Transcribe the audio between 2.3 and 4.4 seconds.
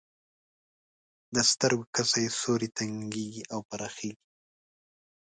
سوری تنګیږي او پراخیږي.